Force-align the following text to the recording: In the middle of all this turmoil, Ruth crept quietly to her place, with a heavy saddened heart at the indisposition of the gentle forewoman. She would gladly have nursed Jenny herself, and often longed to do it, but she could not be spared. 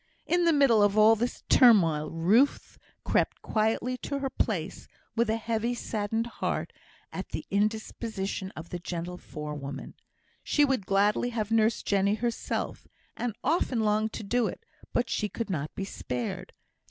In 0.25 0.45
the 0.45 0.51
middle 0.51 0.81
of 0.81 0.97
all 0.97 1.15
this 1.15 1.43
turmoil, 1.47 2.09
Ruth 2.09 2.79
crept 3.03 3.43
quietly 3.43 3.97
to 3.99 4.17
her 4.17 4.31
place, 4.31 4.87
with 5.15 5.29
a 5.29 5.37
heavy 5.37 5.75
saddened 5.75 6.25
heart 6.25 6.73
at 7.13 7.29
the 7.29 7.45
indisposition 7.51 8.49
of 8.55 8.69
the 8.71 8.79
gentle 8.79 9.17
forewoman. 9.19 9.93
She 10.43 10.65
would 10.65 10.87
gladly 10.87 11.29
have 11.29 11.51
nursed 11.51 11.85
Jenny 11.85 12.15
herself, 12.15 12.87
and 13.15 13.35
often 13.43 13.81
longed 13.81 14.11
to 14.13 14.23
do 14.23 14.47
it, 14.47 14.65
but 14.91 15.07
she 15.07 15.29
could 15.29 15.51
not 15.51 15.69
be 15.75 15.85
spared. 15.85 16.53